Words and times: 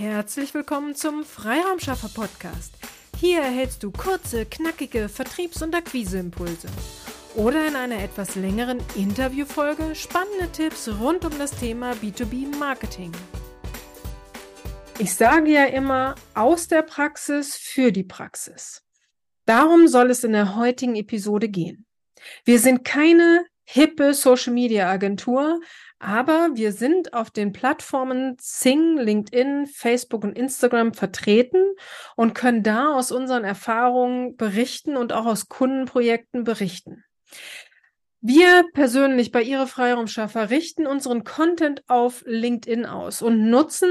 Herzlich 0.00 0.54
willkommen 0.54 0.94
zum 0.94 1.26
Freiraumschaffer 1.26 2.08
Podcast. 2.08 2.72
Hier 3.18 3.42
erhältst 3.42 3.82
du 3.82 3.90
kurze, 3.90 4.46
knackige 4.46 5.10
Vertriebs- 5.10 5.60
und 5.60 5.74
Akquiseimpulse. 5.74 6.68
Oder 7.34 7.68
in 7.68 7.76
einer 7.76 8.02
etwas 8.02 8.34
längeren 8.34 8.78
Interviewfolge 8.96 9.94
spannende 9.94 10.50
Tipps 10.52 10.88
rund 10.88 11.26
um 11.26 11.38
das 11.38 11.50
Thema 11.50 11.92
B2B 11.92 12.56
Marketing. 12.56 13.12
Ich 14.98 15.14
sage 15.14 15.50
ja 15.50 15.66
immer 15.66 16.14
aus 16.34 16.66
der 16.66 16.80
Praxis 16.80 17.56
für 17.56 17.92
die 17.92 18.04
Praxis. 18.04 18.82
Darum 19.44 19.86
soll 19.86 20.10
es 20.10 20.24
in 20.24 20.32
der 20.32 20.56
heutigen 20.56 20.96
Episode 20.96 21.50
gehen. 21.50 21.84
Wir 22.46 22.58
sind 22.58 22.86
keine 22.86 23.44
hippe 23.72 24.14
Social 24.14 24.52
Media 24.52 24.90
Agentur, 24.90 25.60
aber 26.00 26.50
wir 26.54 26.72
sind 26.72 27.14
auf 27.14 27.30
den 27.30 27.52
Plattformen 27.52 28.36
Sing, 28.40 28.96
LinkedIn, 28.96 29.66
Facebook 29.66 30.24
und 30.24 30.36
Instagram 30.36 30.92
vertreten 30.94 31.62
und 32.16 32.34
können 32.34 32.62
da 32.62 32.94
aus 32.94 33.12
unseren 33.12 33.44
Erfahrungen 33.44 34.36
berichten 34.36 34.96
und 34.96 35.12
auch 35.12 35.26
aus 35.26 35.48
Kundenprojekten 35.48 36.42
berichten. 36.42 37.04
Wir 38.22 38.64
persönlich 38.74 39.30
bei 39.30 39.42
Ihre 39.42 39.66
Freiraumschaffer 39.66 40.50
richten 40.50 40.86
unseren 40.86 41.24
Content 41.24 41.84
auf 41.88 42.22
LinkedIn 42.26 42.84
aus 42.84 43.22
und 43.22 43.48
nutzen 43.48 43.90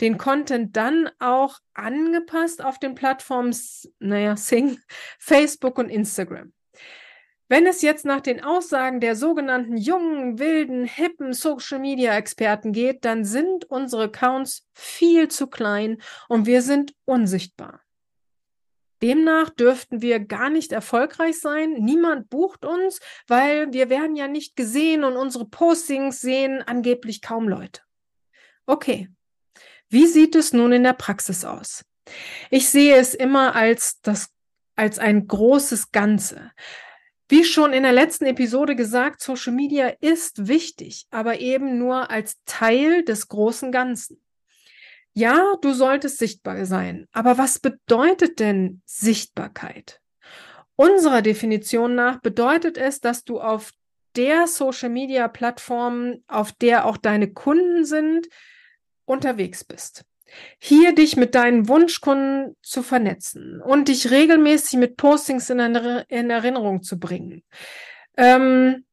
den 0.00 0.18
Content 0.18 0.76
dann 0.76 1.10
auch 1.20 1.58
angepasst 1.74 2.64
auf 2.64 2.78
den 2.78 2.94
Plattformen, 2.94 3.54
naja, 4.00 4.36
Sing, 4.36 4.80
Facebook 5.18 5.78
und 5.78 5.90
Instagram. 5.90 6.52
Wenn 7.48 7.66
es 7.66 7.80
jetzt 7.80 8.04
nach 8.04 8.20
den 8.20 8.44
Aussagen 8.44 9.00
der 9.00 9.16
sogenannten 9.16 9.78
jungen, 9.78 10.38
wilden, 10.38 10.84
hippen 10.84 11.32
Social-Media-Experten 11.32 12.72
geht, 12.72 13.06
dann 13.06 13.24
sind 13.24 13.64
unsere 13.64 14.04
Accounts 14.04 14.66
viel 14.74 15.28
zu 15.28 15.46
klein 15.46 16.02
und 16.28 16.44
wir 16.44 16.60
sind 16.60 16.94
unsichtbar. 17.06 17.80
Demnach 19.00 19.48
dürften 19.50 20.02
wir 20.02 20.20
gar 20.20 20.50
nicht 20.50 20.72
erfolgreich 20.72 21.40
sein. 21.40 21.74
Niemand 21.74 22.28
bucht 22.30 22.64
uns, 22.64 23.00
weil 23.28 23.72
wir 23.72 23.88
werden 23.88 24.16
ja 24.16 24.28
nicht 24.28 24.56
gesehen 24.56 25.04
und 25.04 25.16
unsere 25.16 25.48
Postings 25.48 26.20
sehen 26.20 26.62
angeblich 26.62 27.22
kaum 27.22 27.48
Leute. 27.48 27.80
Okay. 28.66 29.08
Wie 29.88 30.06
sieht 30.06 30.34
es 30.34 30.52
nun 30.52 30.72
in 30.72 30.82
der 30.82 30.92
Praxis 30.92 31.44
aus? 31.44 31.84
Ich 32.50 32.68
sehe 32.68 32.96
es 32.96 33.14
immer 33.14 33.54
als 33.54 34.00
das, 34.02 34.28
als 34.76 34.98
ein 34.98 35.26
großes 35.26 35.92
Ganze. 35.92 36.50
Wie 37.28 37.44
schon 37.44 37.74
in 37.74 37.82
der 37.82 37.92
letzten 37.92 38.24
Episode 38.24 38.74
gesagt, 38.74 39.20
Social 39.20 39.52
Media 39.52 39.88
ist 40.00 40.48
wichtig, 40.48 41.06
aber 41.10 41.40
eben 41.40 41.78
nur 41.78 42.10
als 42.10 42.36
Teil 42.46 43.04
des 43.04 43.28
großen 43.28 43.70
Ganzen. 43.70 44.22
Ja, 45.12 45.56
du 45.60 45.72
solltest 45.72 46.18
sichtbar 46.18 46.64
sein, 46.64 47.06
aber 47.12 47.36
was 47.36 47.58
bedeutet 47.58 48.40
denn 48.40 48.80
Sichtbarkeit? 48.86 50.00
Unserer 50.76 51.22
Definition 51.22 51.94
nach 51.94 52.20
bedeutet 52.20 52.78
es, 52.78 53.00
dass 53.00 53.24
du 53.24 53.40
auf 53.40 53.72
der 54.16 54.46
Social 54.46 54.88
Media 54.88 55.28
Plattform, 55.28 56.22
auf 56.28 56.52
der 56.52 56.86
auch 56.86 56.96
deine 56.96 57.32
Kunden 57.32 57.84
sind, 57.84 58.28
unterwegs 59.04 59.64
bist. 59.64 60.04
Hier 60.58 60.94
dich 60.94 61.16
mit 61.16 61.34
deinen 61.34 61.68
Wunschkunden 61.68 62.56
zu 62.62 62.82
vernetzen 62.82 63.60
und 63.60 63.88
dich 63.88 64.10
regelmäßig 64.10 64.78
mit 64.78 64.96
Postings 64.96 65.50
in, 65.50 65.58
in 65.60 66.30
Erinnerung 66.30 66.82
zu 66.82 66.98
bringen. 66.98 67.42
Ähm, 68.16 68.84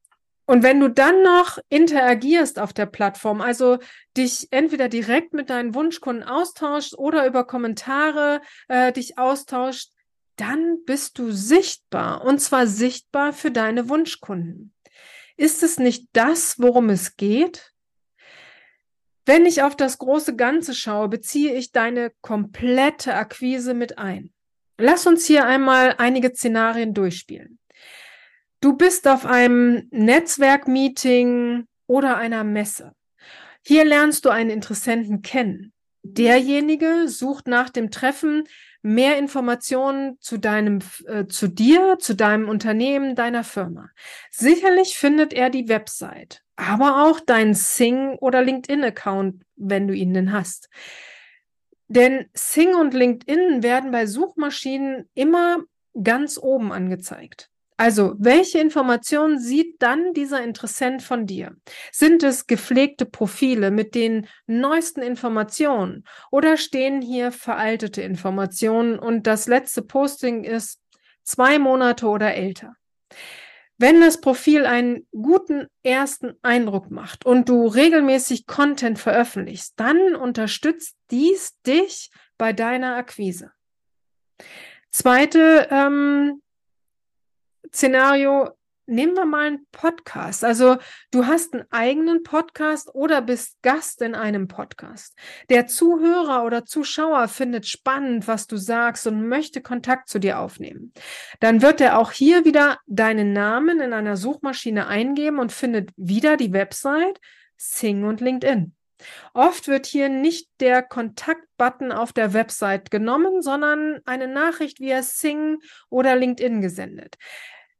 und 0.47 0.61
wenn 0.61 0.79
du 0.79 0.89
dann 0.89 1.23
noch 1.23 1.57
interagierst 1.69 2.59
auf 2.59 2.71
der 2.71 2.85
Plattform, 2.85 3.41
also 3.41 3.79
dich 4.15 4.47
entweder 4.51 4.89
direkt 4.89 5.33
mit 5.33 5.49
deinen 5.49 5.73
Wunschkunden 5.73 6.23
austauschst 6.23 6.97
oder 6.97 7.25
über 7.25 7.45
Kommentare 7.45 8.41
äh, 8.67 8.91
dich 8.91 9.17
austauscht, 9.17 9.89
dann 10.35 10.83
bist 10.85 11.17
du 11.17 11.31
sichtbar 11.31 12.23
und 12.23 12.39
zwar 12.39 12.67
sichtbar 12.67 13.33
für 13.33 13.51
deine 13.51 13.89
Wunschkunden. 13.89 14.73
Ist 15.37 15.63
es 15.63 15.79
nicht 15.79 16.09
das, 16.13 16.59
worum 16.59 16.89
es 16.89 17.15
geht? 17.15 17.73
Wenn 19.25 19.45
ich 19.45 19.63
auf 19.63 19.75
das 19.75 19.97
große 19.97 20.35
Ganze 20.35 20.75
schaue, 20.75 21.09
beziehe 21.09 21.53
ich 21.53 21.71
deine 21.71 22.11
komplette 22.21 23.15
Akquise 23.15 23.73
mit 23.73 23.97
ein. 23.97 24.31
Lass 24.77 25.07
uns 25.07 25.25
hier 25.25 25.45
einmal 25.45 25.95
einige 25.97 26.29
Szenarien 26.35 26.93
durchspielen. 26.93 27.59
Du 28.61 28.73
bist 28.73 29.07
auf 29.07 29.25
einem 29.25 29.87
Netzwerkmeeting 29.91 31.65
oder 31.87 32.17
einer 32.17 32.43
Messe. 32.43 32.93
Hier 33.65 33.83
lernst 33.85 34.25
du 34.25 34.29
einen 34.29 34.49
Interessenten 34.49 35.21
kennen. 35.21 35.73
Derjenige 36.07 37.07
sucht 37.07 37.47
nach 37.47 37.69
dem 37.69 37.91
Treffen 37.91 38.43
mehr 38.81 39.17
Informationen 39.17 40.17
zu 40.19 40.37
deinem, 40.37 40.79
äh, 41.07 41.25
zu 41.25 41.47
dir, 41.47 41.97
zu 41.99 42.15
deinem 42.15 42.49
Unternehmen, 42.49 43.15
deiner 43.15 43.43
Firma. 43.43 43.89
Sicherlich 44.29 44.97
findet 44.97 45.33
er 45.33 45.49
die 45.49 45.67
Website 45.67 46.45
aber 46.55 47.03
auch 47.03 47.19
deinen 47.19 47.53
Sing- 47.53 48.17
oder 48.19 48.41
LinkedIn-Account, 48.41 49.43
wenn 49.55 49.87
du 49.87 49.93
ihn 49.93 50.13
denn 50.13 50.31
hast. 50.31 50.69
Denn 51.87 52.25
Sing 52.33 52.73
und 52.75 52.93
LinkedIn 52.93 53.61
werden 53.61 53.91
bei 53.91 54.05
Suchmaschinen 54.05 55.09
immer 55.13 55.59
ganz 56.01 56.37
oben 56.37 56.71
angezeigt. 56.71 57.51
Also, 57.77 58.15
welche 58.17 58.59
Informationen 58.59 59.37
sieht 59.37 59.81
dann 59.81 60.13
dieser 60.13 60.41
Interessent 60.41 61.03
von 61.03 61.25
dir? 61.25 61.57
Sind 61.91 62.23
es 62.23 62.47
gepflegte 62.47 63.05
Profile 63.05 63.69
mit 63.69 63.95
den 63.95 64.27
neuesten 64.47 65.01
Informationen 65.01 66.05
oder 66.31 66.55
stehen 66.55 67.01
hier 67.01 67.33
veraltete 67.33 68.01
Informationen 68.01 68.97
und 68.97 69.27
das 69.27 69.47
letzte 69.47 69.81
Posting 69.81 70.45
ist 70.45 70.79
zwei 71.23 71.59
Monate 71.59 72.07
oder 72.07 72.33
älter? 72.33 72.75
Wenn 73.77 73.99
das 73.99 74.21
Profil 74.21 74.65
einen 74.65 75.05
guten 75.11 75.67
ersten 75.83 76.35
Eindruck 76.43 76.91
macht 76.91 77.25
und 77.25 77.49
du 77.49 77.67
regelmäßig 77.67 78.47
Content 78.47 78.99
veröffentlichst, 78.99 79.73
dann 79.75 80.15
unterstützt 80.15 80.95
dies 81.11 81.59
dich 81.67 82.09
bei 82.37 82.53
deiner 82.53 82.95
Akquise. 82.95 83.51
Zweite 84.91 85.67
ähm, 85.71 86.41
Szenario, 87.75 88.51
nehmen 88.85 89.17
wir 89.17 89.25
mal 89.25 89.47
einen 89.47 89.67
Podcast. 89.73 90.45
Also 90.45 90.77
du 91.11 91.25
hast 91.25 91.53
einen 91.53 91.65
eigenen 91.71 92.23
Podcast 92.23 92.89
oder 92.93 93.21
bist 93.21 93.61
Gast 93.63 94.01
in 94.01 94.15
einem 94.15 94.47
Podcast. 94.47 95.13
Der 95.49 95.67
Zuhörer 95.67 96.45
oder 96.45 96.63
Zuschauer 96.63 97.27
findet 97.27 97.67
spannend, 97.67 98.29
was 98.29 98.47
du 98.47 98.55
sagst 98.55 99.07
und 99.07 99.27
möchte 99.27 99.61
Kontakt 99.61 100.07
zu 100.07 100.19
dir 100.19 100.39
aufnehmen. 100.39 100.93
Dann 101.41 101.61
wird 101.61 101.81
er 101.81 101.99
auch 101.99 102.13
hier 102.13 102.45
wieder 102.45 102.79
deinen 102.87 103.33
Namen 103.33 103.81
in 103.81 103.91
einer 103.91 104.15
Suchmaschine 104.15 104.87
eingeben 104.87 105.39
und 105.39 105.51
findet 105.51 105.89
wieder 105.97 106.37
die 106.37 106.53
Website, 106.53 107.19
Sing 107.57 108.05
und 108.05 108.21
LinkedIn. 108.21 108.73
Oft 109.33 109.67
wird 109.67 109.85
hier 109.85 110.07
nicht 110.07 110.49
der 110.61 110.81
Kontaktbutton 110.81 111.91
auf 111.91 112.13
der 112.13 112.33
Website 112.33 112.91
genommen, 112.91 113.41
sondern 113.41 113.99
eine 114.05 114.29
Nachricht 114.29 114.79
via 114.79 115.03
Sing 115.03 115.59
oder 115.89 116.15
LinkedIn 116.15 116.61
gesendet. 116.61 117.17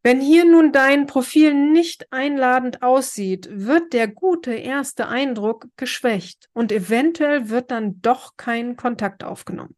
Wenn 0.05 0.21
hier 0.21 0.45
nun 0.45 0.71
dein 0.71 1.07
Profil 1.07 1.55
nicht 1.55 2.13
einladend 2.13 2.83
aussieht, 2.83 3.49
wird 3.51 3.91
der 3.91 4.07
gute 4.07 4.53
erste 4.53 5.07
Eindruck 5.07 5.65
geschwächt 5.77 6.47
und 6.53 6.71
eventuell 6.71 7.49
wird 7.49 7.71
dann 7.71 8.03
doch 8.03 8.37
kein 8.37 8.75
Kontakt 8.75 9.23
aufgenommen. 9.23 9.75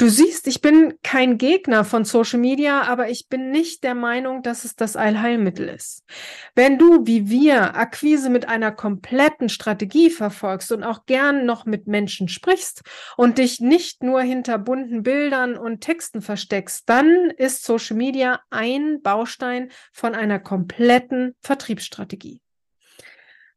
Du 0.00 0.08
siehst, 0.08 0.46
ich 0.46 0.60
bin 0.60 0.94
kein 1.02 1.38
Gegner 1.38 1.84
von 1.84 2.04
Social 2.04 2.38
Media, 2.38 2.82
aber 2.82 3.10
ich 3.10 3.28
bin 3.28 3.50
nicht 3.50 3.82
der 3.82 3.96
Meinung, 3.96 4.44
dass 4.44 4.64
es 4.64 4.76
das 4.76 4.94
Allheilmittel 4.94 5.68
ist. 5.68 6.04
Wenn 6.54 6.78
du, 6.78 7.04
wie 7.04 7.28
wir, 7.28 7.74
Akquise 7.74 8.30
mit 8.30 8.48
einer 8.48 8.70
kompletten 8.70 9.48
Strategie 9.48 10.10
verfolgst 10.10 10.70
und 10.70 10.84
auch 10.84 11.04
gern 11.06 11.46
noch 11.46 11.66
mit 11.66 11.88
Menschen 11.88 12.28
sprichst 12.28 12.82
und 13.16 13.38
dich 13.38 13.58
nicht 13.58 14.04
nur 14.04 14.22
hinter 14.22 14.58
bunten 14.58 15.02
Bildern 15.02 15.56
und 15.56 15.80
Texten 15.80 16.22
versteckst, 16.22 16.88
dann 16.88 17.30
ist 17.36 17.64
Social 17.64 17.96
Media 17.96 18.40
ein 18.50 19.02
Baustein 19.02 19.72
von 19.92 20.14
einer 20.14 20.38
kompletten 20.38 21.34
Vertriebsstrategie. 21.40 22.40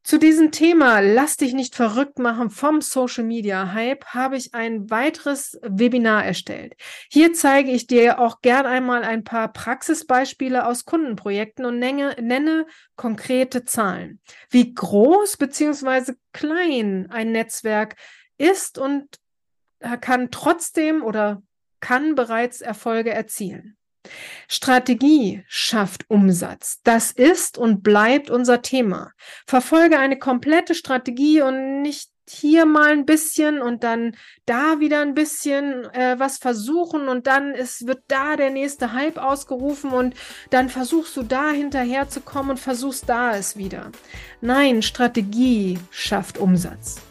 Zu 0.03 0.17
diesem 0.17 0.51
Thema 0.51 0.99
Lass 0.99 1.37
dich 1.37 1.53
nicht 1.53 1.75
verrückt 1.75 2.17
machen 2.17 2.49
vom 2.49 2.81
Social 2.81 3.23
Media 3.23 3.73
Hype 3.73 4.05
habe 4.07 4.35
ich 4.35 4.53
ein 4.55 4.89
weiteres 4.89 5.59
Webinar 5.61 6.25
erstellt. 6.25 6.75
Hier 7.09 7.33
zeige 7.33 7.71
ich 7.71 7.85
dir 7.85 8.19
auch 8.19 8.41
gern 8.41 8.65
einmal 8.65 9.03
ein 9.03 9.23
paar 9.23 9.53
Praxisbeispiele 9.53 10.65
aus 10.65 10.85
Kundenprojekten 10.85 11.65
und 11.65 11.77
nenne, 11.77 12.15
nenne 12.19 12.65
konkrete 12.95 13.63
Zahlen. 13.63 14.19
Wie 14.49 14.73
groß 14.73 15.37
beziehungsweise 15.37 16.15
klein 16.33 17.07
ein 17.11 17.31
Netzwerk 17.31 17.95
ist 18.37 18.79
und 18.79 19.19
kann 20.01 20.31
trotzdem 20.31 21.03
oder 21.03 21.43
kann 21.79 22.15
bereits 22.15 22.61
Erfolge 22.61 23.11
erzielen. 23.11 23.77
Strategie 24.47 25.43
schafft 25.47 26.09
Umsatz. 26.09 26.79
Das 26.83 27.11
ist 27.11 27.57
und 27.57 27.83
bleibt 27.83 28.29
unser 28.29 28.61
Thema. 28.61 29.11
Verfolge 29.45 29.99
eine 29.99 30.17
komplette 30.17 30.75
Strategie 30.75 31.41
und 31.41 31.81
nicht 31.81 32.10
hier 32.31 32.65
mal 32.65 32.91
ein 32.91 33.05
bisschen 33.05 33.61
und 33.61 33.83
dann 33.83 34.15
da 34.45 34.79
wieder 34.79 35.01
ein 35.01 35.13
bisschen 35.13 35.85
äh, 35.93 36.15
was 36.17 36.37
versuchen 36.37 37.07
und 37.07 37.27
dann 37.27 37.53
ist, 37.53 37.87
wird 37.87 38.03
da 38.07 38.35
der 38.35 38.49
nächste 38.49 38.93
Hype 38.93 39.17
ausgerufen 39.17 39.91
und 39.91 40.15
dann 40.49 40.69
versuchst 40.69 41.15
du 41.17 41.23
da 41.23 41.51
hinterher 41.51 42.09
zu 42.09 42.21
kommen 42.21 42.51
und 42.51 42.59
versuchst 42.59 43.07
da 43.07 43.35
es 43.35 43.57
wieder. 43.57 43.91
Nein, 44.41 44.81
Strategie 44.81 45.77
schafft 45.91 46.37
Umsatz. 46.37 47.01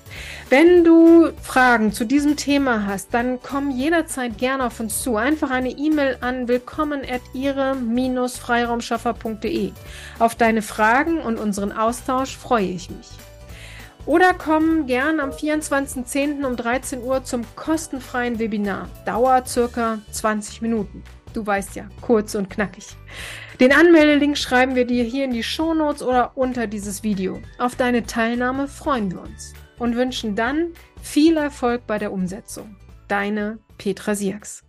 Wenn 0.48 0.84
du 0.84 1.30
Fragen 1.42 1.92
zu 1.92 2.04
diesem 2.04 2.36
Thema 2.36 2.86
hast, 2.86 3.12
dann 3.14 3.40
komm 3.40 3.70
jederzeit 3.70 4.36
gerne 4.38 4.66
auf 4.66 4.80
uns 4.80 5.00
zu. 5.02 5.16
Einfach 5.16 5.50
eine 5.50 5.70
E-Mail 5.70 6.18
an 6.20 6.48
willkommen 6.48 7.02
at 7.08 7.22
ihre-freiraumschaffer.de. 7.34 9.70
Auf 10.18 10.34
deine 10.34 10.62
Fragen 10.62 11.20
und 11.20 11.38
unseren 11.38 11.70
Austausch 11.70 12.36
freue 12.36 12.66
ich 12.66 12.90
mich. 12.90 13.06
Oder 14.06 14.34
komm 14.34 14.86
gern 14.86 15.20
am 15.20 15.30
24.10. 15.30 16.44
um 16.44 16.56
13 16.56 17.02
Uhr 17.02 17.22
zum 17.24 17.44
kostenfreien 17.54 18.38
Webinar. 18.38 18.88
Dauert 19.04 19.48
circa 19.48 19.98
20 20.10 20.62
Minuten. 20.62 21.02
Du 21.32 21.46
weißt 21.46 21.76
ja, 21.76 21.88
kurz 22.00 22.34
und 22.34 22.50
knackig. 22.50 22.96
Den 23.60 23.72
Anmeldelink 23.72 24.36
schreiben 24.36 24.74
wir 24.74 24.86
dir 24.86 25.04
hier 25.04 25.24
in 25.24 25.32
die 25.32 25.42
Shownotes 25.42 26.02
oder 26.02 26.32
unter 26.34 26.66
dieses 26.66 27.02
Video. 27.02 27.40
Auf 27.58 27.76
deine 27.76 28.04
Teilnahme 28.04 28.66
freuen 28.68 29.12
wir 29.12 29.20
uns 29.20 29.52
und 29.78 29.96
wünschen 29.96 30.34
dann 30.34 30.72
viel 31.02 31.36
Erfolg 31.36 31.86
bei 31.86 31.98
der 31.98 32.12
Umsetzung. 32.12 32.76
Deine 33.06 33.58
Petra 33.78 34.14
Siaks. 34.14 34.64